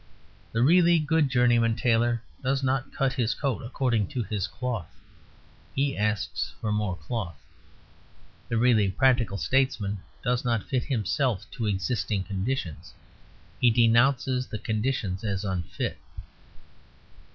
The 0.51 0.63
really 0.63 0.97
good 0.97 1.29
journeyman 1.29 1.75
tailor 1.75 2.23
does 2.41 2.63
not 2.63 2.91
cut 2.91 3.13
his 3.13 3.35
coat 3.35 3.61
according 3.63 4.07
to 4.07 4.23
his 4.23 4.47
cloth; 4.47 4.89
he 5.75 5.95
asks 5.95 6.55
for 6.59 6.71
more 6.71 6.95
cloth. 6.97 7.39
The 8.49 8.57
really 8.57 8.89
practical 8.89 9.37
statesman 9.37 9.99
does 10.23 10.43
not 10.43 10.63
fit 10.63 10.85
himself 10.85 11.45
to 11.51 11.67
existing 11.67 12.23
conditions, 12.23 12.95
he 13.59 13.69
denounces 13.69 14.47
the 14.47 14.57
conditions 14.57 15.23
as 15.23 15.45
unfit. 15.45 15.99